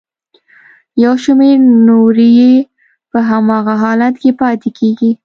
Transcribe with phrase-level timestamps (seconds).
[1.03, 1.57] یو شمېر
[1.87, 2.53] نورې یې
[3.11, 5.11] په هماغه حالت کې پاتې کیږي.